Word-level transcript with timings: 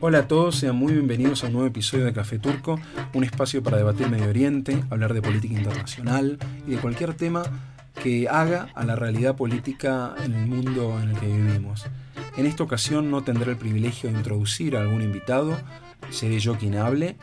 Hola 0.00 0.18
a 0.20 0.28
todos, 0.28 0.54
sean 0.54 0.76
muy 0.76 0.92
bienvenidos 0.92 1.42
a 1.42 1.48
un 1.48 1.54
nuevo 1.54 1.66
episodio 1.66 2.04
de 2.04 2.12
Café 2.12 2.38
Turco, 2.38 2.78
un 3.14 3.24
espacio 3.24 3.64
para 3.64 3.78
debatir 3.78 4.08
Medio 4.08 4.28
Oriente, 4.28 4.84
hablar 4.90 5.12
de 5.12 5.20
política 5.20 5.54
internacional 5.54 6.38
y 6.68 6.70
de 6.70 6.76
cualquier 6.76 7.14
tema 7.14 7.42
que 8.00 8.28
haga 8.28 8.68
a 8.76 8.84
la 8.84 8.94
realidad 8.94 9.34
política 9.34 10.14
en 10.22 10.34
el 10.34 10.46
mundo 10.46 10.96
en 11.02 11.08
el 11.08 11.18
que 11.18 11.26
vivimos. 11.26 11.86
En 12.36 12.46
esta 12.46 12.62
ocasión 12.62 13.10
no 13.10 13.24
tendré 13.24 13.50
el 13.50 13.56
privilegio 13.56 14.08
de 14.08 14.16
introducir 14.16 14.76
a 14.76 14.82
algún 14.82 15.02
invitado, 15.02 15.58
seré 16.10 16.38
yo 16.38 16.56
quien 16.56 16.76
hable 16.76 17.16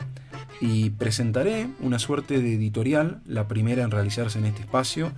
y 0.60 0.90
presentaré 0.90 1.68
una 1.80 1.98
suerte 1.98 2.42
de 2.42 2.56
editorial, 2.56 3.22
la 3.24 3.48
primera 3.48 3.84
en 3.84 3.90
realizarse 3.90 4.38
en 4.38 4.44
este 4.44 4.60
espacio, 4.60 5.12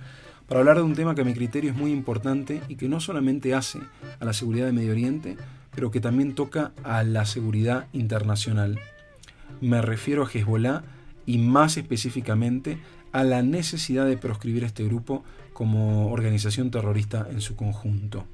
para 0.47 0.61
hablar 0.61 0.77
de 0.77 0.83
un 0.83 0.95
tema 0.95 1.13
que 1.13 1.21
a 1.21 1.25
mi 1.25 1.33
criterio 1.33 1.71
es 1.71 1.77
muy 1.77 1.91
importante 1.91 2.61
y 2.69 2.77
que 2.77 2.87
no 2.87 3.01
solamente 3.01 3.53
hace 3.53 3.79
a 4.21 4.23
la 4.23 4.31
seguridad 4.31 4.65
de 4.65 4.71
Medio 4.71 4.91
Oriente, 4.91 5.35
pero 5.73 5.91
que 5.91 6.01
también 6.01 6.35
toca 6.35 6.71
a 6.83 7.03
la 7.03 7.25
seguridad 7.25 7.87
internacional. 7.93 8.79
Me 9.61 9.81
refiero 9.81 10.23
a 10.23 10.29
Hezbollah 10.29 10.83
y 11.25 11.37
más 11.37 11.77
específicamente 11.77 12.79
a 13.11 13.23
la 13.23 13.41
necesidad 13.41 14.05
de 14.05 14.17
proscribir 14.17 14.63
este 14.63 14.83
grupo 14.83 15.23
como 15.53 16.11
organización 16.11 16.71
terrorista 16.71 17.27
en 17.29 17.41
su 17.41 17.55
conjunto. 17.55 18.25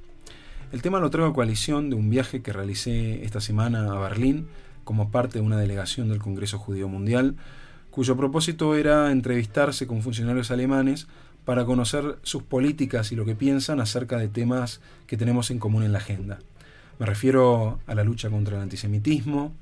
El 0.72 0.82
tema 0.82 1.00
lo 1.00 1.09
traigo 1.09 1.30
a 1.30 1.34
coalición 1.34 1.90
de 1.90 1.95
un 1.95 2.09
viaje 2.09 2.42
que 2.42 2.54
realicé 2.54 3.23
esta 3.23 3.42
semana 3.42 3.92
a 3.92 4.00
Berlín 4.00 4.48
como 4.84 5.09
parte 5.09 5.40
de 5.40 5.45
una 5.45 5.58
delegación 5.58 6.09
del 6.09 6.20
Congreso 6.20 6.59
Judío 6.59 6.88
Mundial, 6.88 7.36
cuyo 7.92 8.17
propósito 8.17 8.76
era 8.76 9.12
entrevistarse 9.12 9.88
con 9.88 10.02
funcionarios 10.02 10.52
alemanes 10.52 11.08
para 11.45 11.66
conocer 11.66 12.17
sus 12.23 12.44
políticas 12.44 13.12
y 13.12 13.16
lo 13.16 13.26
que 13.26 13.36
piensan 13.36 13.80
acerca 13.80 14.17
de 14.17 14.28
temas 14.28 14.81
que 15.08 15.17
tenemos 15.17 15.52
en 15.52 15.59
común 15.59 15.84
en 15.84 15.94
la 15.94 16.00
agenda. 16.00 16.40
Me 16.98 17.05
refiero 17.05 17.80
a 17.88 17.95
la 17.95 18.04
lucha 18.04 18.30
contra 18.30 18.55
el 18.55 18.63
antisemitismo, 18.63 19.53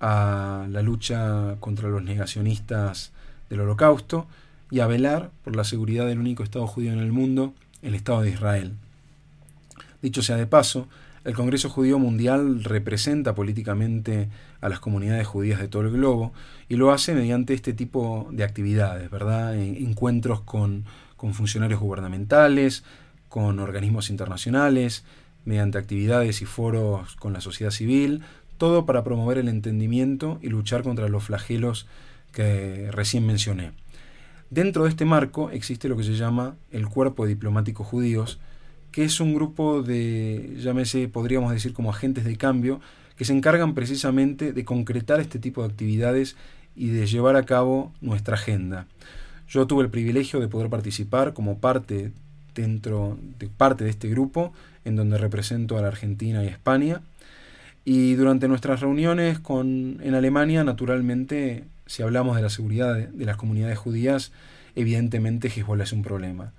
a 0.00 0.66
la 0.68 0.82
lucha 0.82 1.56
contra 1.60 1.88
los 1.88 2.02
negacionistas 2.02 3.12
del 3.48 3.60
holocausto 3.60 4.26
y 4.70 4.80
a 4.80 4.86
velar 4.86 5.30
por 5.44 5.54
la 5.54 5.64
seguridad 5.64 6.06
del 6.06 6.18
único 6.18 6.42
Estado 6.42 6.66
judío 6.66 6.92
en 6.92 6.98
el 6.98 7.12
mundo, 7.12 7.54
el 7.82 7.94
Estado 7.94 8.22
de 8.22 8.30
Israel. 8.30 8.72
Dicho 10.02 10.22
sea 10.22 10.36
de 10.36 10.46
paso, 10.46 10.88
el 11.24 11.34
Congreso 11.34 11.68
Judío 11.68 11.98
Mundial 11.98 12.64
representa 12.64 13.34
políticamente 13.34 14.28
a 14.60 14.68
las 14.70 14.80
comunidades 14.80 15.26
judías 15.26 15.60
de 15.60 15.68
todo 15.68 15.82
el 15.82 15.90
globo 15.90 16.32
y 16.68 16.76
lo 16.76 16.92
hace 16.92 17.14
mediante 17.14 17.52
este 17.52 17.74
tipo 17.74 18.28
de 18.32 18.42
actividades, 18.42 19.10
¿verdad? 19.10 19.54
Encuentros 19.56 20.40
con, 20.40 20.84
con 21.16 21.34
funcionarios 21.34 21.78
gubernamentales, 21.78 22.84
con 23.28 23.58
organismos 23.58 24.08
internacionales, 24.08 25.04
mediante 25.44 25.78
actividades 25.78 26.42
y 26.42 26.44
foros 26.44 27.16
con 27.16 27.32
la 27.32 27.40
sociedad 27.40 27.70
civil, 27.70 28.22
todo 28.58 28.84
para 28.86 29.04
promover 29.04 29.38
el 29.38 29.48
entendimiento 29.48 30.38
y 30.42 30.48
luchar 30.48 30.82
contra 30.82 31.08
los 31.08 31.24
flagelos 31.24 31.86
que 32.32 32.90
recién 32.92 33.26
mencioné. 33.26 33.72
Dentro 34.50 34.84
de 34.84 34.90
este 34.90 35.04
marco 35.04 35.50
existe 35.50 35.88
lo 35.88 35.96
que 35.96 36.04
se 36.04 36.16
llama 36.16 36.56
el 36.70 36.88
Cuerpo 36.88 37.24
de 37.24 37.30
Diplomáticos 37.30 37.86
Judíos, 37.86 38.38
que 38.90 39.04
es 39.04 39.20
un 39.20 39.34
grupo 39.34 39.82
de, 39.82 40.56
llámese, 40.58 41.08
podríamos 41.08 41.52
decir 41.52 41.72
como 41.72 41.90
agentes 41.90 42.24
de 42.24 42.36
cambio, 42.36 42.80
que 43.16 43.24
se 43.24 43.32
encargan 43.32 43.74
precisamente 43.74 44.52
de 44.52 44.64
concretar 44.64 45.20
este 45.20 45.38
tipo 45.38 45.62
de 45.62 45.68
actividades 45.68 46.36
y 46.74 46.88
de 46.88 47.06
llevar 47.06 47.36
a 47.36 47.44
cabo 47.44 47.92
nuestra 48.00 48.34
agenda. 48.34 48.86
Yo 49.48 49.66
tuve 49.66 49.84
el 49.84 49.90
privilegio 49.90 50.40
de 50.40 50.48
poder 50.48 50.70
participar 50.70 51.32
como 51.32 51.58
parte 51.58 52.12
dentro 52.54 53.18
de 53.38 53.48
parte 53.48 53.84
de 53.84 53.90
este 53.90 54.08
grupo 54.08 54.52
en 54.84 54.96
donde 54.96 55.18
represento 55.18 55.78
a 55.78 55.82
la 55.82 55.88
Argentina 55.88 56.42
y 56.44 56.48
España. 56.48 57.00
Y 57.84 58.14
durante 58.14 58.48
nuestras 58.48 58.80
reuniones 58.80 59.38
con, 59.38 59.98
en 60.02 60.14
Alemania, 60.14 60.64
naturalmente, 60.64 61.64
si 61.86 62.02
hablamos 62.02 62.36
de 62.36 62.42
la 62.42 62.50
seguridad 62.50 62.94
de, 62.94 63.24
las 63.24 63.36
comunidades 63.36 63.78
judías, 63.78 64.32
evidentemente 64.76 65.48
Hezbollah 65.48 65.84
es 65.84 65.92
un 65.92 66.02
problema. 66.02 66.52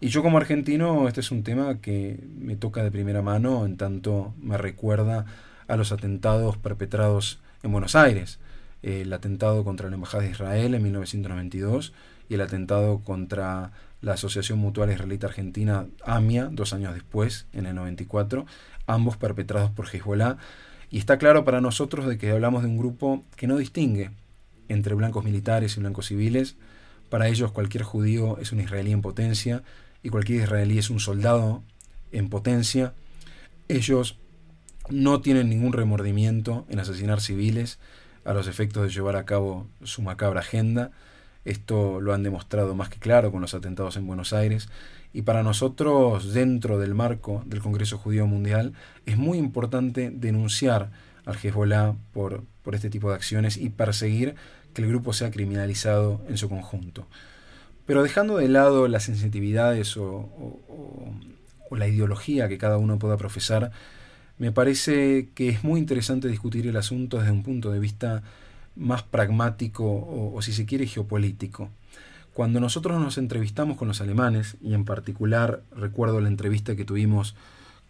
Y 0.00 0.08
yo 0.08 0.22
como 0.22 0.38
argentino, 0.38 1.06
este 1.08 1.20
es 1.20 1.30
un 1.30 1.42
tema 1.42 1.80
que 1.80 2.18
me 2.38 2.56
toca 2.56 2.82
de 2.82 2.90
primera 2.90 3.22
mano, 3.22 3.66
en 3.66 3.76
tanto 3.76 4.34
me 4.40 4.56
recuerda 4.56 5.26
a 5.68 5.76
los 5.76 5.92
atentados 5.92 6.56
perpetrados 6.56 7.38
en 7.62 7.72
Buenos 7.72 7.94
Aires, 7.94 8.38
el 8.82 9.12
atentado 9.12 9.62
contra 9.64 9.88
la 9.88 9.94
Embajada 9.94 10.24
de 10.24 10.30
Israel 10.30 10.74
en 10.74 10.82
1992 10.82 11.92
y 12.28 12.34
el 12.34 12.40
atentado 12.40 13.00
contra 13.00 13.70
la 14.02 14.14
Asociación 14.14 14.58
Mutual 14.58 14.90
Israelita 14.90 15.28
Argentina, 15.28 15.86
AMIA, 16.04 16.48
dos 16.52 16.72
años 16.74 16.92
después, 16.92 17.46
en 17.52 17.66
el 17.66 17.74
94, 17.74 18.44
ambos 18.86 19.16
perpetrados 19.16 19.70
por 19.70 19.86
Hezbollah. 19.86 20.36
Y 20.90 20.98
está 20.98 21.16
claro 21.16 21.44
para 21.44 21.60
nosotros 21.60 22.06
de 22.06 22.18
que 22.18 22.30
hablamos 22.30 22.62
de 22.62 22.68
un 22.68 22.76
grupo 22.76 23.24
que 23.36 23.46
no 23.46 23.56
distingue 23.56 24.10
entre 24.68 24.94
blancos 24.94 25.24
militares 25.24 25.76
y 25.76 25.80
blancos 25.80 26.06
civiles. 26.06 26.56
Para 27.08 27.28
ellos 27.28 27.52
cualquier 27.52 27.84
judío 27.84 28.38
es 28.38 28.52
un 28.52 28.60
israelí 28.60 28.92
en 28.92 29.02
potencia 29.02 29.62
y 30.02 30.10
cualquier 30.10 30.42
israelí 30.42 30.78
es 30.78 30.90
un 30.90 31.00
soldado 31.00 31.62
en 32.10 32.28
potencia. 32.28 32.92
Ellos 33.68 34.18
no 34.90 35.20
tienen 35.20 35.48
ningún 35.48 35.72
remordimiento 35.72 36.66
en 36.68 36.80
asesinar 36.80 37.20
civiles 37.20 37.78
a 38.24 38.32
los 38.32 38.48
efectos 38.48 38.82
de 38.82 38.90
llevar 38.90 39.16
a 39.16 39.24
cabo 39.24 39.66
su 39.82 40.02
macabra 40.02 40.40
agenda. 40.40 40.90
Esto 41.44 42.00
lo 42.00 42.14
han 42.14 42.22
demostrado 42.22 42.74
más 42.74 42.88
que 42.88 42.98
claro 42.98 43.32
con 43.32 43.40
los 43.40 43.54
atentados 43.54 43.96
en 43.96 44.06
Buenos 44.06 44.32
Aires. 44.32 44.68
Y 45.12 45.22
para 45.22 45.42
nosotros, 45.42 46.32
dentro 46.32 46.78
del 46.78 46.94
marco 46.94 47.42
del 47.46 47.60
Congreso 47.60 47.98
Judío 47.98 48.26
Mundial, 48.26 48.72
es 49.06 49.16
muy 49.16 49.38
importante 49.38 50.10
denunciar 50.10 50.90
al 51.24 51.36
Hezbollah 51.36 51.94
por, 52.12 52.44
por 52.62 52.74
este 52.74 52.90
tipo 52.90 53.10
de 53.10 53.16
acciones 53.16 53.56
y 53.56 53.70
perseguir 53.70 54.34
que 54.72 54.82
el 54.82 54.88
grupo 54.88 55.12
sea 55.12 55.30
criminalizado 55.30 56.20
en 56.28 56.38
su 56.38 56.48
conjunto. 56.48 57.06
Pero 57.86 58.02
dejando 58.02 58.36
de 58.36 58.48
lado 58.48 58.88
las 58.88 59.02
sensitividades 59.04 59.96
o, 59.96 60.30
o 61.68 61.76
la 61.76 61.88
ideología 61.88 62.48
que 62.48 62.58
cada 62.58 62.78
uno 62.78 62.98
pueda 62.98 63.16
profesar, 63.16 63.72
me 64.38 64.52
parece 64.52 65.28
que 65.34 65.48
es 65.48 65.64
muy 65.64 65.80
interesante 65.80 66.28
discutir 66.28 66.66
el 66.66 66.76
asunto 66.76 67.18
desde 67.18 67.32
un 67.32 67.42
punto 67.42 67.70
de 67.70 67.78
vista 67.78 68.22
más 68.76 69.02
pragmático 69.02 69.84
o, 69.84 70.40
si 70.42 70.52
se 70.52 70.66
quiere 70.66 70.86
geopolítico. 70.86 71.70
Cuando 72.34 72.60
nosotros 72.60 73.00
nos 73.00 73.18
entrevistamos 73.18 73.76
con 73.76 73.88
los 73.88 74.00
alemanes, 74.00 74.56
y 74.62 74.74
en 74.74 74.84
particular 74.84 75.62
recuerdo 75.76 76.20
la 76.20 76.28
entrevista 76.28 76.76
que 76.76 76.84
tuvimos 76.84 77.34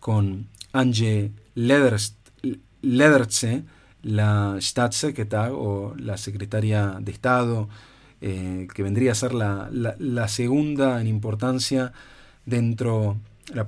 con 0.00 0.46
Ange 0.72 1.32
Ledertze, 1.54 3.64
la 4.02 4.56
Staatssekretär 4.60 5.50
o 5.52 5.94
la 5.96 6.16
secretaria 6.16 6.96
de 7.00 7.12
Estado, 7.12 7.68
eh, 8.20 8.68
que 8.72 8.82
vendría 8.84 9.12
a 9.12 9.16
ser 9.16 9.34
la, 9.34 10.28
segunda 10.28 11.00
en 11.00 11.08
importancia 11.08 11.92
dentro, 12.46 13.16
la, 13.52 13.64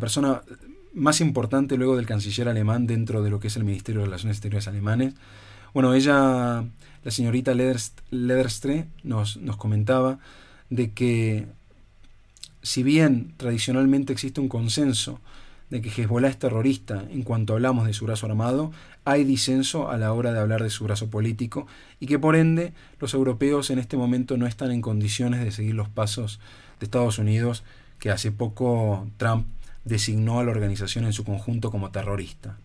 persona 0.00 0.42
más 0.94 1.20
importante 1.20 1.76
luego 1.76 1.96
del 1.96 2.04
canciller 2.04 2.48
alemán 2.48 2.88
dentro 2.88 3.22
de 3.22 3.30
lo 3.30 3.38
que 3.38 3.46
es 3.46 3.56
el 3.56 3.62
Ministerio 3.62 4.00
de 4.00 4.06
Relaciones 4.06 4.38
Exteriores 4.38 4.66
alemanes, 4.66 5.14
bueno, 5.78 5.94
ella, 5.94 6.64
la 7.04 7.10
señorita 7.12 7.54
Lederstre, 7.54 8.88
nos, 9.04 9.36
nos 9.36 9.56
comentaba 9.56 10.18
de 10.70 10.90
que 10.90 11.46
si 12.62 12.82
bien 12.82 13.32
tradicionalmente 13.36 14.12
existe 14.12 14.40
un 14.40 14.48
consenso 14.48 15.20
de 15.70 15.80
que 15.80 15.88
Hezbollah 15.88 16.30
es 16.30 16.36
terrorista 16.36 17.04
en 17.08 17.22
cuanto 17.22 17.52
hablamos 17.52 17.86
de 17.86 17.92
su 17.92 18.06
brazo 18.06 18.26
armado, 18.26 18.72
hay 19.04 19.22
disenso 19.22 19.88
a 19.88 19.98
la 19.98 20.12
hora 20.12 20.32
de 20.32 20.40
hablar 20.40 20.64
de 20.64 20.70
su 20.70 20.82
brazo 20.82 21.10
político 21.10 21.68
y 22.00 22.06
que 22.06 22.18
por 22.18 22.34
ende 22.34 22.72
los 22.98 23.14
europeos 23.14 23.70
en 23.70 23.78
este 23.78 23.96
momento 23.96 24.36
no 24.36 24.48
están 24.48 24.72
en 24.72 24.80
condiciones 24.80 25.44
de 25.44 25.52
seguir 25.52 25.76
los 25.76 25.88
pasos 25.88 26.40
de 26.80 26.86
Estados 26.86 27.20
Unidos 27.20 27.62
que 28.00 28.10
hace 28.10 28.32
poco 28.32 29.06
Trump 29.16 29.46
designó 29.84 30.40
a 30.40 30.44
la 30.44 30.50
organización 30.50 31.04
en 31.04 31.12
su 31.12 31.22
conjunto 31.22 31.70
como 31.70 31.92
terrorista. 31.92 32.58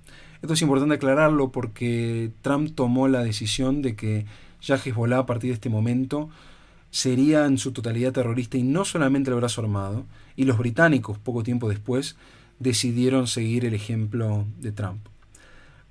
Esto 0.43 0.55
es 0.55 0.61
importante 0.61 0.95
aclararlo 0.95 1.53
porque 1.53 2.29
Trump 2.41 2.75
tomó 2.75 3.07
la 3.07 3.23
decisión 3.23 3.81
de 3.81 3.95
que 3.95 4.25
ya 4.61 4.75
Hezbollah 4.75 5.19
a 5.19 5.25
partir 5.25 5.51
de 5.51 5.53
este 5.53 5.69
momento 5.69 6.29
sería 6.91 7.45
en 7.45 7.57
su 7.57 7.71
totalidad 7.71 8.11
terrorista 8.11 8.57
y 8.57 8.63
no 8.63 8.83
solamente 8.83 9.29
el 9.29 9.37
brazo 9.37 9.61
armado, 9.61 10.03
y 10.35 10.43
los 10.43 10.57
británicos 10.57 11.17
poco 11.17 11.43
tiempo 11.43 11.69
después 11.69 12.17
decidieron 12.59 13.27
seguir 13.27 13.63
el 13.63 13.73
ejemplo 13.73 14.45
de 14.59 14.73
Trump. 14.73 14.99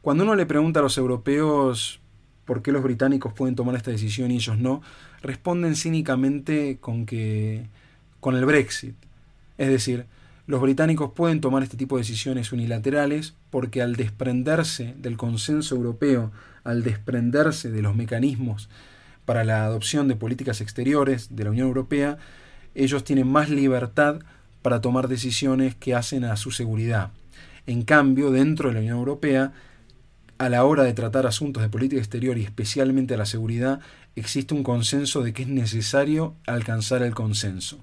Cuando 0.02 0.24
uno 0.24 0.34
le 0.34 0.44
pregunta 0.44 0.80
a 0.80 0.82
los 0.82 0.98
europeos 0.98 2.00
por 2.44 2.60
qué 2.60 2.72
los 2.72 2.82
británicos 2.82 3.32
pueden 3.32 3.56
tomar 3.56 3.74
esta 3.76 3.90
decisión 3.90 4.30
y 4.32 4.34
ellos 4.34 4.58
no, 4.58 4.82
responden 5.22 5.76
cínicamente 5.76 6.76
con 6.78 7.06
que 7.06 7.68
con 8.20 8.36
el 8.36 8.44
Brexit. 8.44 8.96
Es 9.56 9.70
decir, 9.70 10.04
los 10.46 10.60
británicos 10.60 11.12
pueden 11.12 11.40
tomar 11.40 11.62
este 11.62 11.76
tipo 11.76 11.96
de 11.96 12.02
decisiones 12.02 12.52
unilaterales 12.52 13.34
porque 13.50 13.80
al 13.80 13.96
desprenderse 13.96 14.94
del 14.98 15.16
consenso 15.16 15.76
europeo, 15.76 16.32
al 16.64 16.82
desprenderse 16.82 17.70
de 17.70 17.82
los 17.82 17.94
mecanismos 17.94 18.68
para 19.24 19.44
la 19.44 19.64
adopción 19.64 20.08
de 20.08 20.16
políticas 20.16 20.60
exteriores 20.60 21.36
de 21.36 21.44
la 21.44 21.50
Unión 21.50 21.68
Europea, 21.68 22.18
ellos 22.74 23.04
tienen 23.04 23.28
más 23.28 23.50
libertad 23.50 24.20
para 24.62 24.80
tomar 24.80 25.08
decisiones 25.08 25.74
que 25.74 25.94
hacen 25.94 26.24
a 26.24 26.36
su 26.36 26.50
seguridad. 26.50 27.10
En 27.66 27.82
cambio, 27.82 28.30
dentro 28.30 28.68
de 28.68 28.74
la 28.74 28.80
Unión 28.80 28.98
Europea 28.98 29.52
a 30.38 30.48
la 30.48 30.64
hora 30.64 30.82
de 30.82 30.92
tratar 30.92 31.24
asuntos 31.26 31.62
de 31.62 31.68
política 31.68 32.00
exterior 32.00 32.36
y 32.36 32.42
especialmente 32.42 33.14
a 33.14 33.16
la 33.16 33.26
seguridad, 33.26 33.78
existe 34.16 34.54
un 34.54 34.64
consenso 34.64 35.22
de 35.22 35.32
que 35.32 35.42
es 35.42 35.48
necesario 35.48 36.34
alcanzar 36.46 37.02
el 37.02 37.14
consenso. 37.14 37.78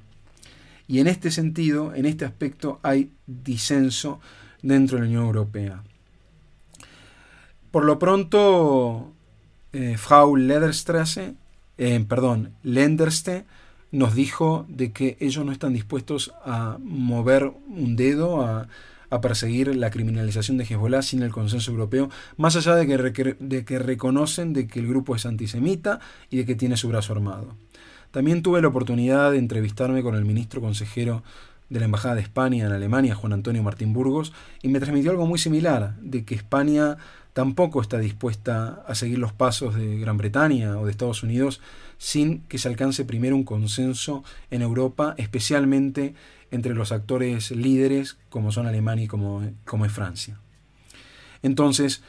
Y 0.89 0.99
en 0.99 1.07
este 1.07 1.29
sentido, 1.29 1.93
en 1.93 2.07
este 2.07 2.25
aspecto, 2.25 2.79
hay 2.81 3.11
disenso 3.27 4.19
dentro 4.63 4.97
de 4.97 5.03
la 5.03 5.09
Unión 5.09 5.25
Europea. 5.25 5.83
Por 7.69 7.85
lo 7.85 7.99
pronto, 7.99 9.11
eh, 9.71 9.97
Frau 9.97 10.35
Lederstrasse, 10.35 11.35
eh, 11.77 12.03
perdón, 12.09 12.53
Lenderste, 12.63 13.45
nos 13.91 14.15
dijo 14.15 14.65
de 14.67 14.91
que 14.91 15.15
ellos 15.19 15.45
no 15.45 15.51
están 15.51 15.73
dispuestos 15.73 16.33
a 16.43 16.79
mover 16.79 17.51
un 17.67 17.95
dedo, 17.95 18.41
a, 18.41 18.67
perseguir 19.21 19.75
la 19.75 19.89
criminalización 19.91 20.57
de 20.57 20.65
Hezbollah 20.65 21.01
sin 21.03 21.23
el 21.23 21.31
consenso 21.31 21.71
europeo, 21.71 22.09
más 22.37 22.55
allá 22.55 22.75
de 22.75 22.87
que, 23.11 23.35
de 23.39 23.65
que 23.65 23.79
reconocen 23.79 24.53
de 24.53 24.67
que 24.67 24.79
el 24.79 24.87
grupo 24.87 25.15
es 25.15 25.25
antisemita 25.25 25.99
y 26.29 26.37
de 26.37 26.45
que 26.45 26.55
tiene 26.55 26.77
su 26.77 26.89
brazo 26.89 27.13
armado. 27.13 27.55
También 28.11 28.41
tuve 28.41 28.61
la 28.61 28.67
oportunidad 28.69 29.31
de 29.31 29.37
entrevistarme 29.37 30.01
con 30.01 30.15
el 30.15 30.25
ministro 30.25 30.61
consejero 30.61 31.23
de 31.69 31.79
la 31.79 31.85
Embajada 31.85 32.15
de 32.15 32.21
España 32.21 32.65
en 32.65 32.71
Alemania, 32.71 33.13
Juan 33.13 33.33
Antonio 33.33 33.61
Martín 33.61 33.93
Burgos, 33.93 34.33
y 34.63 34.69
me 34.69 34.79
transmitió 34.79 35.11
algo 35.11 35.27
muy 35.27 35.37
similar, 35.37 35.95
de 36.01 36.25
que 36.25 36.33
España 36.33 36.97
tampoco 37.33 37.81
está 37.81 37.99
dispuesta 37.99 38.83
a 38.87 38.95
seguir 38.95 39.19
los 39.19 39.31
pasos 39.33 39.75
de 39.75 39.99
Gran 39.99 40.17
Bretaña 40.17 40.79
o 40.79 40.85
de 40.85 40.91
Estados 40.91 41.21
Unidos 41.21 41.61
sin 41.99 42.39
que 42.41 42.57
se 42.57 42.67
alcance 42.67 43.05
primero 43.05 43.35
un 43.35 43.43
consenso 43.43 44.23
en 44.49 44.61
Europa, 44.61 45.13
especialmente 45.17 46.15
entre 46.49 46.73
los 46.73 46.91
actores 46.91 47.51
líderes 47.51 48.17
como 48.29 48.51
son 48.51 48.65
Alemania 48.65 49.05
y 49.05 49.07
como, 49.07 49.43
como 49.65 49.85
es 49.85 49.91
Francia. 49.91 50.39
Entonces, 51.43 52.01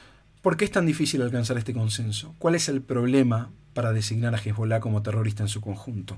¿por 0.43 0.57
qué 0.57 0.65
es 0.65 0.71
tan 0.71 0.87
difícil 0.87 1.23
alcanzar 1.23 1.59
este 1.59 1.73
consenso? 1.73 2.35
¿Cuál 2.39 2.55
es 2.55 2.69
el 2.69 2.83
problema 2.83 3.51
para 3.75 3.93
designar 3.93 4.35
a 4.35 4.39
Hezbollah 4.39 4.81
como 4.81 5.03
terrorista 5.03 5.43
en 5.43 5.49
su 5.49 5.61
conjunto? 5.61 6.17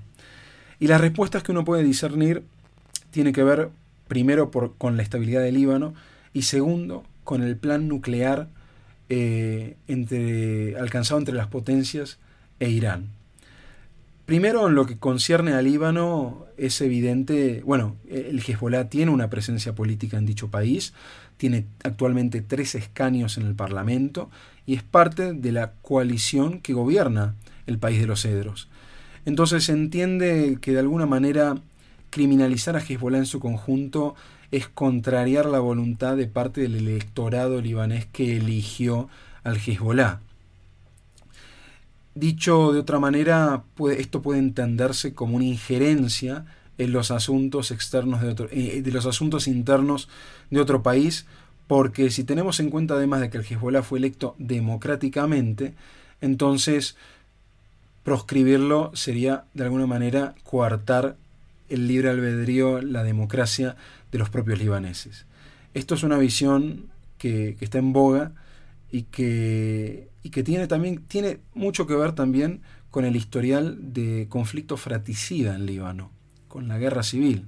Y 0.78 0.88
las 0.88 1.00
respuestas 1.00 1.42
que 1.42 1.52
uno 1.52 1.64
puede 1.64 1.82
discernir 1.82 2.44
tiene 3.10 3.32
que 3.32 3.44
ver 3.44 3.70
primero 4.08 4.50
con 4.50 4.96
la 4.96 5.02
estabilidad 5.02 5.42
del 5.42 5.54
Líbano 5.54 5.94
y 6.32 6.42
segundo 6.42 7.04
con 7.24 7.42
el 7.42 7.56
plan 7.56 7.88
nuclear 7.88 8.48
eh, 9.08 9.76
alcanzado 10.78 11.18
entre 11.20 11.34
las 11.34 11.46
potencias 11.48 12.18
e 12.58 12.70
Irán. 12.70 13.10
Primero, 14.26 14.68
en 14.68 14.74
lo 14.74 14.86
que 14.86 14.98
concierne 14.98 15.52
al 15.52 15.64
Líbano, 15.64 16.46
es 16.56 16.80
evidente, 16.80 17.62
bueno, 17.64 17.96
el 18.08 18.38
Hezbollah 18.38 18.88
tiene 18.88 19.10
una 19.10 19.28
presencia 19.28 19.74
política 19.74 20.16
en 20.16 20.26
dicho 20.26 20.48
país, 20.48 20.94
tiene 21.36 21.66
actualmente 21.82 22.40
tres 22.40 22.76
escaños 22.76 23.36
en 23.36 23.46
el 23.46 23.56
Parlamento 23.56 24.30
y 24.64 24.74
es 24.74 24.84
parte 24.84 25.32
de 25.32 25.52
la 25.52 25.72
coalición 25.82 26.60
que 26.60 26.72
gobierna 26.72 27.34
el 27.66 27.78
país 27.78 28.00
de 28.00 28.06
los 28.06 28.22
cedros. 28.22 28.68
Entonces 29.24 29.64
se 29.64 29.72
entiende 29.72 30.58
que 30.60 30.72
de 30.72 30.78
alguna 30.78 31.06
manera 31.06 31.56
criminalizar 32.10 32.76
a 32.76 32.80
Hezbollah 32.80 33.18
en 33.18 33.26
su 33.26 33.40
conjunto 33.40 34.14
es 34.52 34.68
contrariar 34.68 35.46
la 35.46 35.58
voluntad 35.58 36.16
de 36.16 36.28
parte 36.28 36.60
del 36.60 36.76
electorado 36.76 37.60
libanés 37.60 38.06
que 38.06 38.36
eligió 38.36 39.08
al 39.42 39.56
Hezbollah. 39.56 40.20
Dicho 42.14 42.72
de 42.72 42.80
otra 42.80 42.98
manera, 42.98 43.64
esto 43.96 44.22
puede 44.22 44.38
entenderse 44.38 45.14
como 45.14 45.36
una 45.36 45.46
injerencia 45.46 46.44
en 46.78 46.92
los 46.92 47.10
asuntos 47.10 47.70
externos 47.70 48.20
de, 48.20 48.28
otro, 48.28 48.48
eh, 48.50 48.82
de 48.82 48.90
los 48.90 49.06
asuntos 49.06 49.46
internos 49.48 50.08
de 50.50 50.60
otro 50.60 50.82
país, 50.82 51.26
porque 51.66 52.10
si 52.10 52.24
tenemos 52.24 52.60
en 52.60 52.70
cuenta 52.70 52.94
además 52.94 53.20
de 53.20 53.30
que 53.30 53.38
el 53.38 53.44
Hezbollah 53.44 53.82
fue 53.82 53.98
electo 53.98 54.34
democráticamente, 54.38 55.74
entonces 56.20 56.96
proscribirlo 58.02 58.90
sería 58.94 59.44
de 59.54 59.64
alguna 59.64 59.86
manera 59.86 60.34
coartar 60.42 61.16
el 61.68 61.88
libre 61.88 62.10
albedrío, 62.10 62.82
la 62.82 63.02
democracia 63.04 63.76
de 64.10 64.18
los 64.18 64.28
propios 64.28 64.58
libaneses. 64.58 65.24
Esto 65.74 65.94
es 65.94 66.02
una 66.02 66.18
visión 66.18 66.90
que, 67.18 67.56
está 67.60 67.78
en 67.78 67.92
boga 67.92 68.32
y 68.92 69.04
que, 69.04 70.10
y 70.22 70.28
que 70.28 70.44
tiene, 70.44 70.68
también, 70.68 71.02
tiene 71.08 71.40
mucho 71.54 71.86
que 71.86 71.96
ver 71.96 72.12
también 72.12 72.60
con 72.90 73.06
el 73.06 73.16
historial 73.16 73.94
de 73.94 74.26
conflicto 74.28 74.76
fratricida 74.76 75.54
en 75.54 75.64
Líbano, 75.64 76.12
con 76.46 76.68
la 76.68 76.78
guerra 76.78 77.02
civil. 77.02 77.46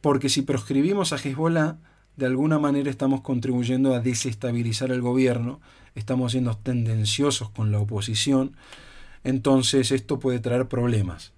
Porque 0.00 0.30
si 0.30 0.40
proscribimos 0.40 1.12
a 1.12 1.16
Hezbollah, 1.16 1.76
de 2.16 2.26
alguna 2.26 2.58
manera 2.58 2.88
estamos 2.88 3.20
contribuyendo 3.20 3.94
a 3.94 4.00
desestabilizar 4.00 4.90
el 4.90 5.02
gobierno, 5.02 5.60
estamos 5.94 6.32
siendo 6.32 6.56
tendenciosos 6.56 7.50
con 7.50 7.70
la 7.70 7.78
oposición, 7.78 8.56
entonces 9.24 9.92
esto 9.92 10.18
puede 10.18 10.40
traer 10.40 10.68
problemas. 10.68 11.32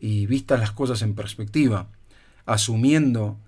Y 0.00 0.26
vistas 0.26 0.60
las 0.60 0.72
cosas 0.72 1.02
en 1.02 1.14
perspectiva, 1.14 1.88
asumiendo 2.46 3.38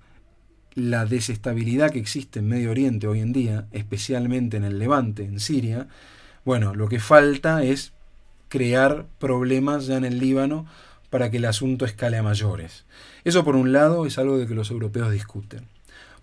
la 0.75 1.05
desestabilidad 1.05 1.90
que 1.90 1.99
existe 1.99 2.38
en 2.38 2.49
Medio 2.49 2.70
Oriente 2.70 3.06
hoy 3.06 3.20
en 3.20 3.32
día, 3.32 3.67
especialmente 3.72 4.56
en 4.56 4.64
el 4.64 4.78
Levante, 4.78 5.25
en 5.25 5.40
Siria, 5.40 5.88
bueno, 6.44 6.75
lo 6.75 6.88
que 6.88 7.00
falta 7.00 7.62
es 7.64 7.93
crear 8.49 9.06
problemas 9.19 9.87
ya 9.87 9.96
en 9.96 10.05
el 10.05 10.19
Líbano 10.19 10.67
para 11.11 11.31
que 11.31 11.38
el 11.38 11.44
asunto 11.44 11.84
escale 11.84 12.17
a 12.17 12.22
mayores. 12.22 12.84
Eso 13.25 13.44
por 13.44 13.56
un 13.56 13.72
lado 13.72 14.06
es 14.06 14.19
algo 14.19 14.38
de 14.38 14.46
que 14.46 14.55
los 14.55 14.70
europeos 14.70 15.11
discuten. 15.12 15.67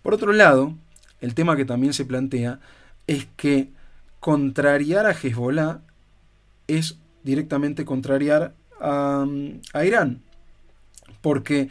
Por 0.02 0.14
otro 0.14 0.32
lado, 0.32 0.74
el 1.22 1.34
tema 1.34 1.56
que 1.56 1.66
también 1.66 1.94
se 1.94 2.06
plantea 2.06 2.60
es 3.06 3.28
que 3.36 3.70
contrariar 4.20 5.06
a 5.06 5.12
Hezbollah 5.12 5.82
es 6.68 6.98
directamente 7.24 7.86
contrariar 7.86 8.54
a, 8.80 9.26
a 9.74 9.86
Irán, 9.86 10.22
porque 11.22 11.70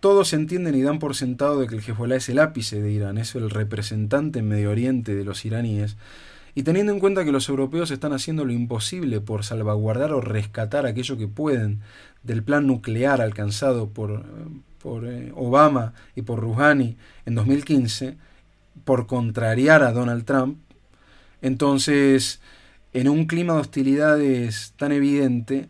todos 0.00 0.32
entienden 0.32 0.74
y 0.74 0.82
dan 0.82 0.98
por 0.98 1.16
sentado 1.16 1.60
de 1.60 1.66
que 1.66 1.74
el 1.74 1.82
Hezbollah 1.82 2.16
es 2.16 2.28
el 2.28 2.38
ápice 2.38 2.80
de 2.80 2.92
Irán, 2.92 3.18
es 3.18 3.34
el 3.34 3.50
representante 3.50 4.38
en 4.38 4.48
Medio 4.48 4.70
Oriente 4.70 5.14
de 5.14 5.24
los 5.24 5.44
iraníes. 5.44 5.96
Y 6.54 6.62
teniendo 6.62 6.92
en 6.92 7.00
cuenta 7.00 7.24
que 7.24 7.32
los 7.32 7.48
europeos 7.48 7.90
están 7.90 8.12
haciendo 8.12 8.44
lo 8.44 8.52
imposible 8.52 9.20
por 9.20 9.44
salvaguardar 9.44 10.12
o 10.12 10.20
rescatar 10.20 10.86
aquello 10.86 11.16
que 11.16 11.28
pueden 11.28 11.80
del 12.22 12.42
plan 12.42 12.66
nuclear 12.66 13.20
alcanzado 13.20 13.88
por, 13.88 14.24
por 14.82 15.06
eh, 15.06 15.32
Obama 15.34 15.94
y 16.16 16.22
por 16.22 16.40
Rouhani 16.40 16.96
en 17.24 17.34
2015, 17.34 18.16
por 18.84 19.06
contrariar 19.06 19.82
a 19.82 19.92
Donald 19.92 20.24
Trump, 20.24 20.58
entonces, 21.42 22.40
en 22.92 23.08
un 23.08 23.26
clima 23.26 23.54
de 23.54 23.60
hostilidades 23.60 24.74
tan 24.76 24.92
evidente, 24.92 25.68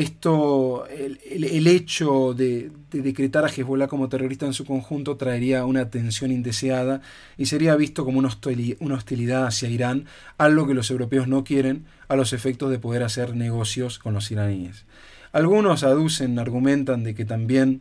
esto, 0.00 0.86
el, 0.86 1.66
hecho 1.66 2.32
de, 2.32 2.70
decretar 2.92 3.44
a 3.44 3.48
Hezbollah 3.48 3.88
como 3.88 4.08
terrorista 4.08 4.46
en 4.46 4.52
su 4.52 4.64
conjunto 4.64 5.16
traería 5.16 5.64
una 5.64 5.90
tensión 5.90 6.30
indeseada 6.30 7.00
y 7.36 7.46
sería 7.46 7.74
visto 7.74 8.04
como 8.04 8.20
una 8.20 8.28
hostilidad 8.94 9.46
hacia 9.46 9.68
Irán, 9.68 10.04
algo 10.36 10.68
que 10.68 10.74
los 10.74 10.92
europeos 10.92 11.26
no 11.26 11.42
quieren 11.42 11.84
a 12.06 12.14
los 12.14 12.32
efectos 12.32 12.70
de 12.70 12.78
poder 12.78 13.02
hacer 13.02 13.34
negocios 13.34 13.98
con 13.98 14.14
los 14.14 14.30
iraníes. 14.30 14.84
Algunos 15.32 15.82
aducen, 15.82 16.38
argumentan 16.38 17.02
de 17.02 17.16
que 17.16 17.24
también 17.24 17.80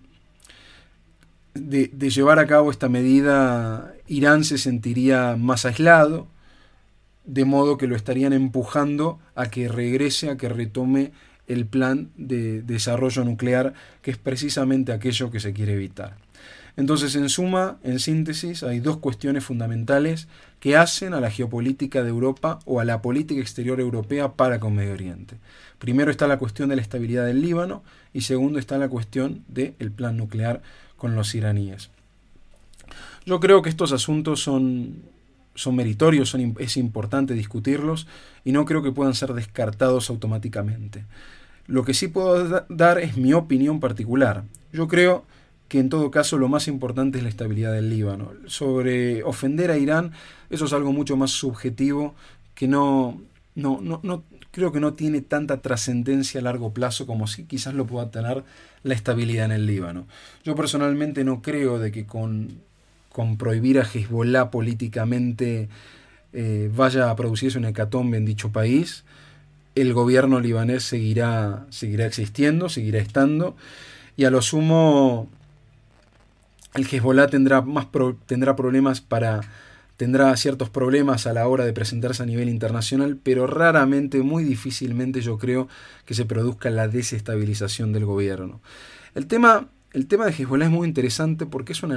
de, 1.53 1.91
de 1.93 2.09
llevar 2.09 2.39
a 2.39 2.47
cabo 2.47 2.71
esta 2.71 2.89
medida 2.89 3.93
Irán 4.07 4.43
se 4.43 4.57
sentiría 4.57 5.35
más 5.37 5.65
aislado, 5.65 6.25
de 7.25 7.45
modo 7.45 7.77
que 7.77 7.85
lo 7.85 7.95
estarían 7.95 8.33
empujando 8.33 9.19
a 9.35 9.51
que 9.51 9.67
regrese, 9.67 10.31
a 10.31 10.37
que 10.37 10.49
retome 10.49 11.11
el 11.47 11.65
plan 11.65 12.09
de 12.17 12.61
desarrollo 12.61 13.23
nuclear, 13.23 13.73
que 14.01 14.11
es 14.11 14.17
precisamente 14.17 14.91
aquello 14.91 15.31
que 15.31 15.39
se 15.39 15.53
quiere 15.53 15.73
evitar. 15.73 16.17
Entonces, 16.77 17.15
en 17.15 17.27
suma, 17.29 17.77
en 17.83 17.99
síntesis, 17.99 18.61
hay 18.61 18.79
dos 18.79 18.97
cuestiones 18.97 19.43
fundamentales 19.43 20.27
que 20.59 20.75
hacen 20.75 21.15
a 21.15 21.19
la 21.19 21.31
geopolítica 21.31 22.03
de 22.03 22.09
Europa 22.09 22.59
o 22.65 22.79
a 22.79 22.85
la 22.85 23.01
política 23.01 23.41
exterior 23.41 23.79
europea 23.79 24.33
para 24.33 24.59
con 24.59 24.75
Medio 24.75 24.93
Oriente. 24.93 25.37
Primero 25.79 26.11
está 26.11 26.27
la 26.27 26.37
cuestión 26.37 26.69
de 26.69 26.75
la 26.75 26.83
estabilidad 26.83 27.25
del 27.25 27.41
Líbano 27.41 27.83
y 28.13 28.21
segundo 28.21 28.59
está 28.59 28.77
la 28.77 28.89
cuestión 28.89 29.43
del 29.47 29.91
plan 29.91 30.17
nuclear 30.17 30.61
con 30.97 31.15
los 31.15 31.33
iraníes. 31.33 31.89
Yo 33.25 33.39
creo 33.39 33.61
que 33.63 33.69
estos 33.69 33.91
asuntos 33.91 34.41
son, 34.41 35.01
son 35.57 35.75
meritorios, 35.75 36.29
son, 36.29 36.55
es 36.59 36.77
importante 36.77 37.33
discutirlos 37.33 38.07
y 38.45 38.51
no 38.51 38.63
creo 38.63 38.83
que 38.83 38.91
puedan 38.91 39.15
ser 39.15 39.33
descartados 39.33 40.09
automáticamente. 40.09 41.03
Lo 41.65 41.83
que 41.83 41.93
sí 41.93 42.07
puedo 42.07 42.65
dar 42.69 42.99
es 42.99 43.17
mi 43.17 43.33
opinión 43.33 43.79
particular. 43.79 44.43
Yo 44.71 44.87
creo 44.87 45.25
que 45.67 45.79
en 45.79 45.89
todo 45.89 46.11
caso 46.11 46.37
lo 46.37 46.47
más 46.47 46.67
importante 46.67 47.17
es 47.17 47.23
la 47.23 47.29
estabilidad 47.29 47.73
del 47.73 47.89
Líbano. 47.89 48.31
Sobre 48.45 49.23
ofender 49.23 49.71
a 49.71 49.77
Irán, 49.77 50.11
eso 50.49 50.65
es 50.65 50.73
algo 50.73 50.93
mucho 50.93 51.17
más 51.17 51.31
subjetivo 51.31 52.15
que 52.53 52.67
no, 52.67 53.19
no, 53.55 53.79
no, 53.81 53.99
no 54.03 54.23
creo 54.51 54.71
que 54.71 54.79
no 54.79 54.93
tiene 54.93 55.21
tanta 55.21 55.61
trascendencia 55.61 56.39
a 56.39 56.43
largo 56.43 56.71
plazo 56.71 57.07
como 57.07 57.27
si 57.27 57.45
quizás 57.45 57.73
lo 57.73 57.87
pueda 57.87 58.11
tener 58.11 58.43
la 58.83 58.93
estabilidad 58.93 59.45
en 59.45 59.51
el 59.51 59.65
Líbano. 59.65 60.07
Yo 60.43 60.55
personalmente 60.55 61.23
no 61.23 61.41
creo 61.41 61.79
de 61.79 61.91
que 61.91 62.05
con, 62.05 62.61
con 63.17 63.35
prohibir 63.35 63.79
a 63.79 63.81
Hezbollah 63.81 64.51
políticamente 64.51 65.69
eh, 66.33 66.69
vaya 66.71 67.09
a 67.09 67.15
producirse 67.15 67.57
una 67.57 67.69
hecatombe 67.69 68.15
en 68.15 68.25
dicho 68.25 68.51
país, 68.51 69.05
el 69.73 69.91
gobierno 69.95 70.39
libanés 70.39 70.83
seguirá, 70.83 71.65
seguirá 71.71 72.05
existiendo, 72.05 72.69
seguirá 72.69 72.99
estando, 72.99 73.55
y 74.17 74.25
a 74.25 74.29
lo 74.29 74.43
sumo 74.43 75.27
el 76.75 76.85
Hezbollah 76.85 77.25
tendrá, 77.25 77.63
más 77.63 77.87
tendrá 78.27 78.55
problemas 78.55 79.01
para 79.01 79.41
tendrá 79.97 80.37
ciertos 80.37 80.69
problemas 80.69 81.25
a 81.25 81.33
la 81.33 81.47
hora 81.47 81.65
de 81.65 81.73
presentarse 81.73 82.21
a 82.21 82.27
nivel 82.27 82.49
internacional, 82.49 83.17
pero 83.17 83.47
raramente, 83.47 84.21
muy 84.21 84.43
difícilmente 84.43 85.21
yo 85.21 85.39
creo 85.39 85.67
que 86.05 86.13
se 86.13 86.25
produzca 86.25 86.69
la 86.69 86.87
desestabilización 86.87 87.93
del 87.93 88.05
gobierno. 88.05 88.61
El 89.15 89.25
tema, 89.25 89.69
el 89.97 90.05
tema 90.05 90.27
de 90.27 90.31
Hezbollah 90.31 90.65
es 90.65 90.71
muy 90.71 90.87
interesante 90.87 91.47
porque 91.47 91.73
es 91.73 91.81
una, 91.81 91.95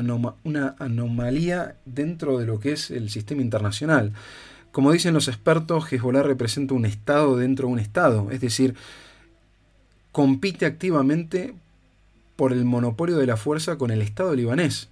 anomalía 0.79 1.77
dentro 1.85 2.39
de 2.39 2.47
lo 2.47 2.59
que 2.59 2.73
es 2.73 2.91
el 2.91 3.11
sistema 3.11 3.43
internacional. 3.43 4.15
Como 4.73 4.91
dicen 4.91 5.13
los 5.13 5.29
expertos, 5.29 5.93
Hezbollah 5.93 6.23
representa 6.23 6.73
un 6.73 6.87
Estado 6.87 7.37
dentro 7.37 7.67
de 7.67 7.75
un 7.75 7.79
Estado, 7.79 8.31
es 8.31 8.41
decir, 8.41 8.75
compite 10.13 10.65
activamente 10.65 11.53
por 12.37 12.55
el 12.55 12.65
monopolio 12.65 13.19
de 13.19 13.27
la 13.27 13.37
fuerza 13.37 13.77
con 13.77 13.91
el 13.91 14.01
Estado 14.01 14.35
libanés. 14.35 14.89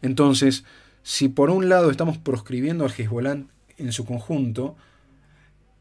Entonces, 0.00 0.62
si 1.02 1.28
por 1.28 1.50
un 1.50 1.68
lado 1.68 1.90
estamos 1.90 2.18
proscribiendo 2.18 2.84
al 2.84 2.92
Hezbollah 2.96 3.38
en 3.78 3.92
su 3.92 4.04
conjunto, 4.04 4.76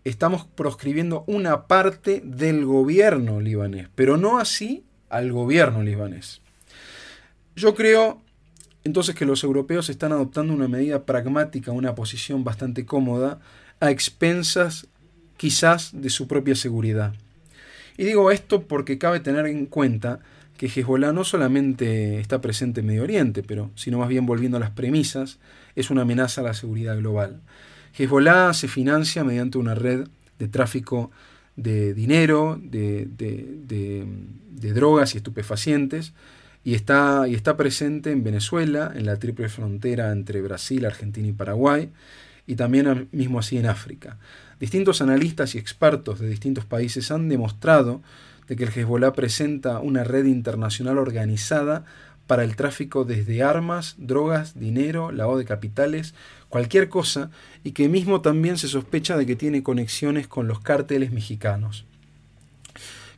estamos 0.06 0.48
proscribiendo 0.56 1.24
una 1.28 1.68
parte 1.68 2.20
del 2.26 2.66
gobierno 2.66 3.42
libanés, 3.42 3.90
pero 3.94 4.18
no 4.18 4.40
así 4.40 4.84
al 5.12 5.32
gobierno 5.32 5.84
libanés. 5.84 6.42
Yo 7.56 7.76
creo 7.76 8.22
entonces 8.84 9.14
que 9.14 9.26
los 9.26 9.44
europeos 9.44 9.90
están 9.90 10.12
adoptando 10.12 10.54
una 10.54 10.68
medida 10.68 11.06
pragmática, 11.06 11.72
una 11.72 11.94
posición 11.94 12.44
bastante 12.44 12.86
cómoda, 12.86 13.40
a 13.80 13.92
expensas 13.92 14.88
quizás 15.38 15.92
de 15.94 16.10
su 16.10 16.28
propia 16.28 16.56
seguridad. 16.56 17.14
Y 17.98 18.06
digo 18.06 18.32
esto 18.32 18.64
porque 18.64 18.98
cabe 18.98 19.20
tener 19.20 19.46
en 19.46 19.66
cuenta 19.66 20.20
que 20.58 20.68
Hezbollah 20.68 21.12
no 21.12 21.24
solamente 21.24 22.20
está 22.20 22.42
presente 22.42 22.80
en 22.80 22.88
Medio 22.88 23.04
Oriente, 23.04 23.44
pero 23.44 23.72
sino 23.76 24.00
más 24.00 24.10
bien 24.10 24.26
volviendo 24.26 24.58
a 24.58 24.60
las 24.60 24.72
premisas, 24.72 25.40
es 25.76 25.90
una 25.90 26.04
amenaza 26.04 26.42
a 26.42 26.46
la 26.46 26.54
seguridad 26.54 26.98
global. 26.98 27.42
Hezbollah 27.98 28.54
se 28.54 28.68
financia 28.68 29.24
mediante 29.24 29.58
una 29.58 29.76
red 29.76 30.08
de 30.40 30.48
tráfico 30.48 31.12
de 31.56 31.94
dinero, 31.94 32.60
de, 32.62 33.08
drogas 34.74 35.14
y 35.14 35.18
estupefacientes, 35.18 36.14
y 36.64 36.76
está, 36.76 37.28
y 37.28 37.34
está 37.34 37.58
presente 37.58 38.12
en 38.12 38.24
Venezuela, 38.24 38.92
en 38.96 39.06
la 39.06 39.18
triple 39.18 39.50
frontera 39.50 40.12
entre 40.12 40.42
Brasil, 40.42 40.86
Argentina 40.86 41.28
y 41.28 41.34
Paraguay, 41.34 41.90
y 42.46 42.56
también 42.56 43.08
mismo 43.12 43.40
así 43.40 43.58
en 43.58 43.66
África. 43.66 44.18
Distintos 44.60 45.02
analistas 45.02 45.56
y 45.56 45.58
expertos 45.58 46.20
de 46.20 46.30
distintos 46.30 46.66
países 46.66 47.10
han 47.12 47.30
demostrado 47.30 48.02
de 48.48 48.56
que 48.56 48.66
el 48.66 48.70
Hezbollah 48.70 49.14
presenta 49.14 49.80
una 49.80 50.04
red 50.04 50.26
internacional 50.26 50.98
organizada 50.98 51.86
para 52.32 52.46
el 52.46 52.56
tráfico 52.56 53.04
desde 53.04 53.44
armas, 53.44 53.96
drogas, 53.98 54.58
dinero, 54.58 55.12
lavado 55.12 55.38
de 55.38 55.44
capitales, 55.44 56.14
cualquier 56.48 56.88
cosa, 56.88 57.30
y 57.66 57.72
que 57.72 57.90
mismo 57.90 58.22
también 58.22 58.58
se 58.58 58.70
sospecha 58.70 59.18
de 59.18 59.26
que 59.26 59.36
tiene 59.36 59.64
conexiones 59.64 60.30
con 60.30 60.48
los 60.48 60.62
cárteles 60.62 61.12
mexicanos. 61.12 61.84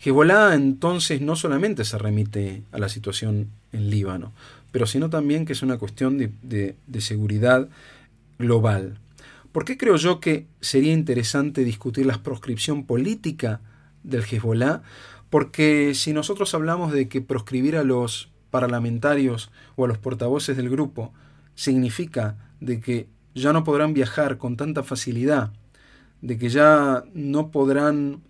Hezbollah 0.03 0.55
entonces 0.55 1.22
no 1.22 1.36
solamente 1.36 1.86
se 1.86 2.00
remite 2.00 2.63
a 2.72 2.79
la 2.79 2.89
situación 2.89 3.50
en 3.72 3.91
Líbano, 3.91 4.34
pero 4.72 4.88
sino 4.88 5.12
también 5.12 5.46
que 5.46 5.53
es 5.53 5.62
una 5.62 5.77
cuestión 5.77 6.17
de, 6.17 6.75
de 6.88 7.01
seguridad 7.01 7.70
global. 8.39 8.98
¿Por 9.51 9.63
qué 9.63 9.77
creo 9.77 9.98
yo 9.98 10.22
que 10.22 10.48
sería 10.60 10.91
interesante 10.91 11.63
discutir 11.63 12.08
la 12.08 12.24
proscripción 12.24 12.84
política 12.84 13.62
del 14.01 14.24
Hezbollah? 14.24 14.82
Porque 15.29 15.93
si 15.93 16.13
nosotros 16.13 16.55
hablamos 16.55 16.91
de 16.91 17.08
que 17.08 17.22
proscribir 17.22 17.75
a 17.75 17.84
los 17.84 18.32
parlamentarios 18.53 19.50
o 19.75 19.86
a 19.86 19.88
los 19.88 19.98
portavoces 19.98 20.55
del 20.55 20.69
grupo 20.69 21.12
significa 21.55 22.38
de 22.60 22.79
que 22.79 23.07
ya 23.33 23.51
no 23.51 23.63
podrán 23.63 23.95
viajar 23.95 24.38
con 24.38 24.57
tanta 24.57 24.83
facilidad, 24.83 25.51
de 26.22 26.38
que 26.38 26.50
ya 26.50 27.03
no 27.15 27.50
podrán 27.50 28.22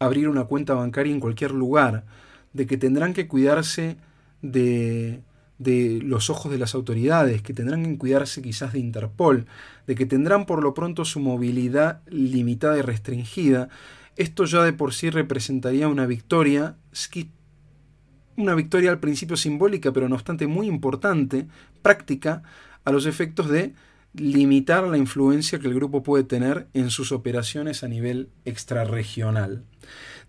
abrir 0.00 0.28
una 0.28 0.42
cuenta 0.46 0.74
bancaria 0.74 1.12
en 1.12 1.20
cualquier 1.20 1.52
lugar, 1.52 2.04
de 2.52 2.66
que 2.66 2.78
tendrán 2.78 3.14
que 3.14 3.28
cuidarse 3.28 3.96
de, 4.42 5.20
de 5.58 6.00
los 6.02 6.30
ojos 6.30 6.50
de 6.50 6.58
las 6.58 6.74
autoridades, 6.74 7.40
que 7.40 7.54
tendrán 7.54 7.84
que 7.84 7.96
cuidarse 7.96 8.42
quizás 8.42 8.72
de 8.72 8.80
Interpol, 8.80 9.46
de 9.86 9.94
que 9.94 10.04
tendrán 10.04 10.46
por 10.46 10.64
lo 10.64 10.74
pronto 10.74 11.04
su 11.04 11.20
movilidad 11.20 12.00
limitada 12.08 12.76
y 12.76 12.82
restringida, 12.82 13.68
esto 14.16 14.46
ya 14.46 14.64
de 14.64 14.72
por 14.72 14.94
sí 14.94 15.10
representaría 15.10 15.86
una 15.86 16.06
victoria, 16.06 16.74
una 18.36 18.54
victoria 18.54 18.90
al 18.90 19.00
principio 19.00 19.36
simbólica, 19.36 19.92
pero 19.92 20.08
no 20.08 20.14
obstante 20.14 20.46
muy 20.46 20.66
importante, 20.66 21.46
práctica, 21.82 22.42
a 22.84 22.92
los 22.92 23.06
efectos 23.06 23.48
de 23.48 23.74
limitar 24.14 24.84
la 24.84 24.98
influencia 24.98 25.58
que 25.58 25.68
el 25.68 25.74
grupo 25.74 26.02
puede 26.02 26.24
tener 26.24 26.66
en 26.74 26.90
sus 26.90 27.12
operaciones 27.12 27.84
a 27.84 27.88
nivel 27.88 28.28
extrarregional. 28.44 29.62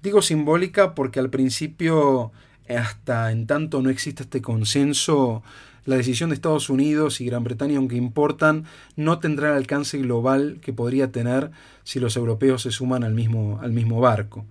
Digo 0.03 0.21
simbólica 0.21 0.93
porque 0.93 1.19
al 1.19 1.29
principio, 1.29 2.31
hasta 2.69 3.31
en 3.31 3.47
tanto 3.47 3.81
no 3.81 3.89
existe 3.89 4.23
este 4.23 4.41
consenso, 4.41 5.43
la 5.85 5.95
decisión 5.95 6.29
de 6.29 6.35
Estados 6.35 6.69
Unidos 6.69 7.21
y 7.21 7.25
Gran 7.25 7.43
Bretaña, 7.43 7.77
aunque 7.77 7.95
importan, 7.95 8.65
no 8.95 9.17
tendrá 9.19 9.49
el 9.49 9.57
alcance 9.57 9.97
global 9.97 10.59
que 10.61 10.73
podría 10.73 11.11
tener 11.11 11.51
si 11.83 11.99
los 11.99 12.15
europeos 12.15 12.61
se 12.61 12.71
suman 12.71 13.03
al 13.03 13.15
mismo, 13.15 13.59
al 13.61 13.71
mismo 13.71 13.99
barco. 13.99 14.45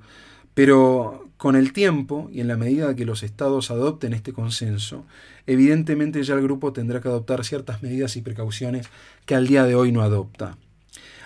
Pero 0.60 1.30
con 1.38 1.56
el 1.56 1.72
tiempo 1.72 2.28
y 2.30 2.42
en 2.42 2.48
la 2.48 2.58
medida 2.58 2.94
que 2.94 3.06
los 3.06 3.22
estados 3.22 3.70
adopten 3.70 4.12
este 4.12 4.34
consenso, 4.34 5.06
evidentemente 5.46 6.22
ya 6.22 6.34
el 6.34 6.42
grupo 6.42 6.74
tendrá 6.74 7.00
que 7.00 7.08
adoptar 7.08 7.46
ciertas 7.46 7.82
medidas 7.82 8.14
y 8.16 8.20
precauciones 8.20 8.86
que 9.24 9.34
al 9.34 9.46
día 9.46 9.64
de 9.64 9.74
hoy 9.74 9.90
no 9.90 10.02
adopta. 10.02 10.58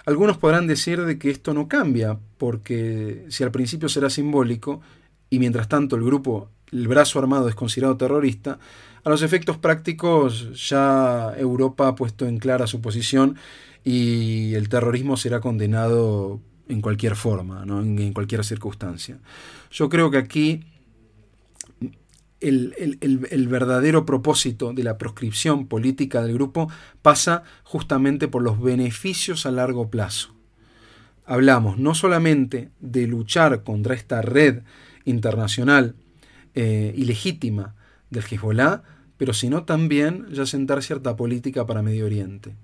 Algunos 0.06 0.38
podrán 0.38 0.68
decir 0.68 1.04
de 1.04 1.18
que 1.18 1.30
esto 1.30 1.52
no 1.52 1.66
cambia, 1.66 2.16
porque 2.38 3.24
si 3.28 3.42
al 3.42 3.50
principio 3.50 3.88
será 3.88 4.08
simbólico 4.08 4.82
y 5.30 5.40
mientras 5.40 5.66
tanto 5.68 5.96
el 5.96 6.04
grupo, 6.04 6.48
el 6.70 6.86
brazo 6.86 7.18
armado 7.18 7.48
es 7.48 7.56
considerado 7.56 7.96
terrorista, 7.96 8.60
a 9.02 9.10
los 9.10 9.20
efectos 9.22 9.58
prácticos 9.58 10.68
ya 10.68 11.34
Europa 11.36 11.88
ha 11.88 11.96
puesto 11.96 12.28
en 12.28 12.38
clara 12.38 12.68
su 12.68 12.80
posición 12.80 13.34
y 13.82 14.54
el 14.54 14.68
terrorismo 14.68 15.16
será 15.16 15.40
condenado 15.40 16.40
en 16.68 16.80
cualquier 16.80 17.16
forma, 17.16 17.62
en, 17.62 18.12
cualquier 18.12 18.44
circunstancia. 18.44 19.18
Yo 19.70 19.88
creo 19.88 20.10
que 20.10 20.18
aquí 20.18 20.64
el, 22.40 23.48
verdadero 23.48 24.04
propósito 24.04 24.72
de 24.72 24.82
la 24.82 24.98
proscripción 24.98 25.66
política 25.66 26.22
del 26.22 26.34
grupo 26.34 26.70
pasa 27.02 27.42
justamente 27.62 28.28
por 28.28 28.42
los 28.42 28.60
beneficios 28.60 29.46
a 29.46 29.50
largo 29.50 29.90
plazo. 29.90 30.34
Hablamos 31.26 31.78
no 31.78 31.94
solamente 31.94 32.70
de 32.80 33.06
luchar 33.06 33.62
contra 33.62 33.94
esta 33.94 34.20
red 34.20 34.62
internacional 35.04 35.94
eh, 36.54 36.92
ilegítima 36.96 37.74
del 38.10 38.24
Hezbollah, 38.24 38.82
pero 39.16 39.32
sino 39.32 39.64
también 39.64 40.26
ya 40.30 40.44
sentar 40.44 40.82
cierta 40.82 41.16
política 41.16 41.66
para 41.66 41.82
Medio 41.82 42.04
Oriente. 42.04 42.54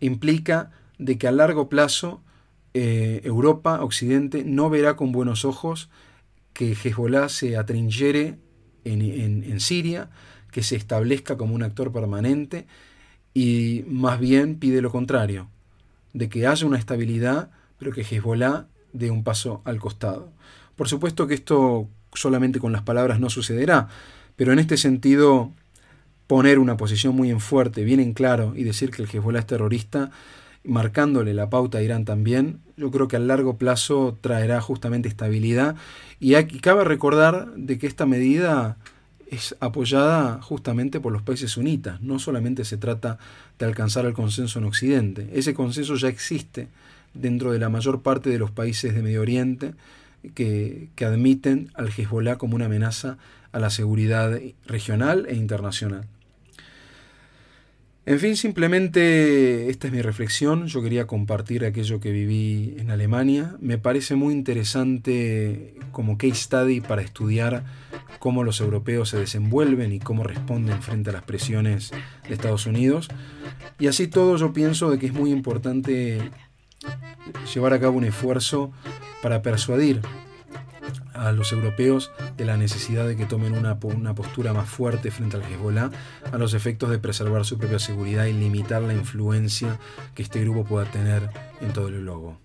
Implica 0.00 0.70
de 0.98 1.18
que 1.18 1.28
a 1.28 1.32
largo 1.32 1.68
plazo 1.68 2.22
eh, 2.78 3.22
Europa, 3.24 3.82
Occidente, 3.82 4.44
no 4.44 4.68
verá 4.68 4.96
con 4.96 5.10
buenos 5.10 5.46
ojos 5.46 5.88
que 6.52 6.72
Hezbollah 6.72 7.30
se 7.30 7.56
atrinchere 7.56 8.36
en, 8.84 9.00
en 9.00 9.60
Siria, 9.60 10.10
que 10.52 10.62
se 10.62 10.76
establezca 10.76 11.38
como 11.38 11.54
un 11.54 11.62
actor 11.62 11.90
permanente 11.90 12.66
y 13.32 13.82
más 13.88 14.20
bien 14.20 14.58
pide 14.58 14.82
lo 14.82 14.90
contrario, 14.90 15.48
de 16.12 16.28
que 16.28 16.46
haya 16.46 16.66
una 16.66 16.78
estabilidad, 16.78 17.50
pero 17.78 17.92
que 17.92 18.02
Hezbollah 18.02 18.66
dé 18.92 19.10
un 19.10 19.24
paso 19.24 19.62
al 19.64 19.78
costado. 19.78 20.30
Por 20.76 20.86
supuesto 20.86 21.26
que 21.26 21.34
esto 21.34 21.88
solamente 22.12 22.60
con 22.60 22.72
las 22.72 22.82
palabras 22.82 23.20
no 23.20 23.30
sucederá, 23.30 23.88
pero 24.36 24.52
en 24.52 24.58
este 24.58 24.76
sentido 24.76 25.50
poner 26.26 26.58
una 26.58 26.76
posición 26.76 27.16
muy 27.16 27.30
en 27.30 27.40
fuerte, 27.40 27.84
bien 27.84 28.00
en 28.00 28.12
claro, 28.12 28.52
y 28.54 28.64
decir 28.64 28.90
que 28.90 29.00
el 29.00 29.08
Hezbollah 29.08 29.40
es 29.40 29.46
terrorista, 29.46 30.10
marcándole 30.66 31.34
la 31.34 31.50
pauta 31.50 31.78
a 31.78 31.82
Irán 31.82 32.04
también, 32.04 32.60
yo 32.76 32.90
creo 32.90 33.08
que 33.08 33.16
a 33.16 33.20
largo 33.20 33.56
plazo 33.56 34.18
traerá 34.20 34.60
justamente 34.60 35.08
estabilidad. 35.08 35.76
Y 36.20 36.34
aquí 36.34 36.60
cabe 36.60 36.84
recordar 36.84 37.52
de 37.56 37.78
que 37.78 37.86
esta 37.86 38.06
medida 38.06 38.76
es 39.28 39.56
apoyada 39.60 40.40
justamente 40.42 41.00
por 41.00 41.12
los 41.12 41.22
países 41.22 41.52
sunitas. 41.52 42.00
No 42.00 42.18
solamente 42.18 42.64
se 42.64 42.76
trata 42.76 43.18
de 43.58 43.66
alcanzar 43.66 44.06
el 44.06 44.12
consenso 44.12 44.58
en 44.58 44.66
Occidente, 44.66 45.28
ese 45.32 45.54
consenso 45.54 45.96
ya 45.96 46.08
existe 46.08 46.68
dentro 47.14 47.52
de 47.52 47.58
la 47.58 47.68
mayor 47.68 48.02
parte 48.02 48.30
de 48.30 48.38
los 48.38 48.50
países 48.50 48.94
de 48.94 49.02
Medio 49.02 49.22
Oriente 49.22 49.74
que, 50.34 50.88
que 50.94 51.04
admiten 51.04 51.70
al 51.74 51.88
Hezbollah 51.88 52.36
como 52.36 52.56
una 52.56 52.66
amenaza 52.66 53.16
a 53.52 53.58
la 53.58 53.70
seguridad 53.70 54.38
regional 54.66 55.26
e 55.28 55.34
internacional. 55.34 56.04
En 58.08 58.20
fin, 58.20 58.36
simplemente 58.36 59.68
esta 59.68 59.88
es 59.88 59.92
mi 59.92 60.00
reflexión. 60.00 60.68
Yo 60.68 60.80
quería 60.80 61.08
compartir 61.08 61.64
aquello 61.64 61.98
que 61.98 62.12
viví 62.12 62.76
en 62.78 62.92
Alemania. 62.92 63.56
Me 63.60 63.78
parece 63.78 64.14
muy 64.14 64.32
interesante 64.32 65.74
como 65.90 66.16
case 66.16 66.36
study 66.36 66.80
para 66.80 67.02
estudiar 67.02 67.64
cómo 68.20 68.44
los 68.44 68.60
europeos 68.60 69.08
se 69.08 69.18
desenvuelven 69.18 69.92
y 69.92 69.98
cómo 69.98 70.22
responden 70.22 70.82
frente 70.82 71.10
a 71.10 71.14
las 71.14 71.24
presiones 71.24 71.90
de 72.28 72.34
Estados 72.34 72.66
Unidos. 72.66 73.08
Y 73.80 73.88
así 73.88 74.06
todo 74.06 74.36
yo 74.36 74.52
pienso 74.52 74.88
de 74.88 75.00
que 75.00 75.06
es 75.06 75.12
muy 75.12 75.32
importante 75.32 76.30
llevar 77.52 77.72
a 77.72 77.80
cabo 77.80 77.98
un 77.98 78.04
esfuerzo 78.04 78.70
para 79.20 79.42
persuadir 79.42 80.00
a 81.16 81.32
los 81.32 81.52
europeos 81.52 82.10
de 82.36 82.44
la 82.44 82.56
necesidad 82.56 83.06
de 83.06 83.16
que 83.16 83.26
tomen 83.26 83.54
una, 83.54 83.78
una, 83.82 84.14
postura 84.14 84.52
más 84.52 84.68
fuerte 84.68 85.10
frente 85.10 85.36
al 85.36 85.42
Hezbollah 85.42 85.90
a 86.30 86.38
los 86.38 86.54
efectos 86.54 86.90
de 86.90 86.98
preservar 86.98 87.44
su 87.44 87.58
propia 87.58 87.78
seguridad 87.78 88.26
y 88.26 88.32
limitar 88.32 88.82
la 88.82 88.94
influencia 88.94 89.78
que 90.14 90.22
este 90.22 90.40
grupo 90.40 90.64
pueda 90.64 90.84
tener 90.86 91.28
en 91.60 91.72
todo 91.72 91.88
el 91.88 92.00
globo. 92.00 92.38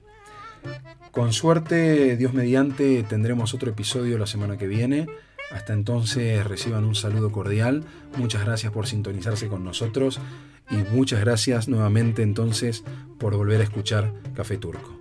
Con 1.11 1.33
suerte, 1.33 2.15
Dios 2.15 2.33
mediante, 2.33 3.03
tendremos 3.03 3.53
otro 3.53 3.71
episodio 3.71 4.17
la 4.17 4.27
semana 4.27 4.57
que 4.57 4.67
viene. 4.67 5.07
Hasta 5.51 5.73
entonces 5.73 6.45
reciban 6.45 6.85
un 6.85 6.95
saludo 6.95 7.31
cordial. 7.31 7.83
Muchas 8.15 8.45
gracias 8.45 8.71
por 8.71 8.87
sintonizarse 8.87 9.47
con 9.47 9.65
nosotros 9.65 10.21
y 10.69 10.77
muchas 10.93 11.19
gracias 11.19 11.67
nuevamente 11.67 12.21
entonces 12.21 12.83
por 13.19 13.35
volver 13.35 13.59
a 13.59 13.65
escuchar 13.65 14.13
Café 14.33 14.57
Turco. 14.57 15.00